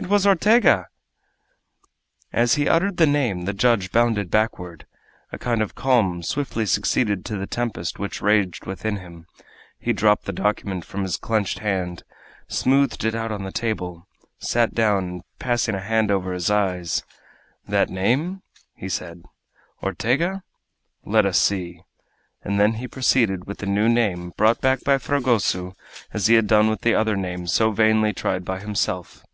It 0.00 0.06
was 0.06 0.28
Ortega!" 0.28 0.86
As 2.32 2.54
he 2.54 2.68
uttered 2.68 2.98
the 2.98 3.06
name 3.06 3.46
the 3.46 3.52
judge 3.52 3.90
bounded 3.90 4.30
backward. 4.30 4.86
A 5.32 5.38
kind 5.38 5.60
of 5.60 5.74
calm 5.74 6.22
swiftly 6.22 6.66
succeeded 6.66 7.24
to 7.24 7.36
the 7.36 7.48
tempest 7.48 7.98
which 7.98 8.22
raged 8.22 8.64
within 8.64 8.98
him. 8.98 9.26
He 9.76 9.92
dropped 9.92 10.26
the 10.26 10.32
document 10.32 10.84
from 10.84 11.02
his 11.02 11.16
clenched 11.16 11.58
hand, 11.58 12.04
smoothed 12.46 13.04
it 13.04 13.16
out 13.16 13.32
on 13.32 13.42
the 13.42 13.50
table, 13.50 14.06
sat 14.38 14.72
down, 14.72 15.02
and, 15.04 15.22
passing 15.40 15.74
his 15.74 15.82
hand 15.82 16.12
over 16.12 16.32
his 16.32 16.48
eyes 16.48 17.02
"That 17.66 17.90
name?" 17.90 18.42
he 18.76 18.88
said 18.88 19.24
"Ortega? 19.82 20.44
Let 21.04 21.26
us 21.26 21.40
see," 21.40 21.82
and 22.44 22.60
then 22.60 22.74
he 22.74 22.86
proceeded 22.86 23.46
with 23.48 23.58
the 23.58 23.66
new 23.66 23.88
name 23.88 24.30
brought 24.36 24.60
back 24.60 24.84
by 24.84 24.98
Fragoso 24.98 25.74
as 26.12 26.28
he 26.28 26.34
had 26.36 26.46
done 26.46 26.70
with 26.70 26.82
the 26.82 26.94
other 26.94 27.16
names 27.16 27.52
so 27.52 27.72
vainly 27.72 28.12
tried 28.12 28.44
by 28.44 28.60
himself. 28.60 29.24